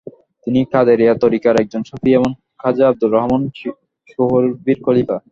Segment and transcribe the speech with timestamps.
[0.47, 2.29] তিনি কাদেরিয়া ত্বরিকার একজন সুফি এবং
[2.61, 3.41] খাজা আবদুর রহমান
[4.09, 5.17] চৌহরভীর খলিফা।